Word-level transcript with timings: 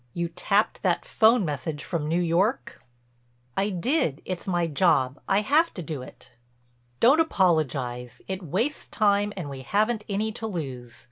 You 0.15 0.29
tapped 0.29 0.81
that 0.81 1.05
'phone 1.05 1.45
message 1.45 1.83
from 1.83 2.07
New 2.07 2.19
York?" 2.19 2.81
"I 3.55 3.69
did—it's 3.69 4.47
my 4.47 4.65
job. 4.65 5.21
I 5.29 5.41
have 5.41 5.71
to 5.75 5.83
do 5.83 6.01
it." 6.01 6.31
"Don't 6.99 7.19
apologize—it 7.19 8.41
wastes 8.41 8.87
time 8.87 9.31
and 9.37 9.47
we 9.47 9.61
haven't 9.61 10.03
any 10.09 10.31
to 10.31 10.47
lose. 10.47 10.97